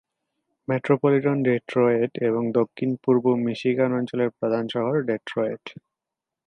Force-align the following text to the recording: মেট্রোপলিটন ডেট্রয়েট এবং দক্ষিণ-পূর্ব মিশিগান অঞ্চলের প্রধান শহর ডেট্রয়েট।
মেট্রোপলিটন 0.67 1.37
ডেট্রয়েট 1.43 2.11
এবং 2.27 2.43
দক্ষিণ-পূর্ব 2.51 3.25
মিশিগান 3.45 3.91
অঞ্চলের 3.93 4.29
প্রধান 4.37 4.63
শহর 4.67 4.95
ডেট্রয়েট। 5.09 5.63